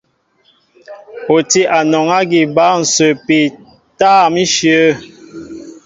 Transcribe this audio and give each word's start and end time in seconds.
O 1.33 1.35
tí 1.49 1.61
anɔŋ 1.77 2.07
ágí 2.19 2.41
bǎl 2.55 2.77
ǹsəpi 2.85 3.39
tâm 3.99 4.33
íshyə̂. 4.43 4.85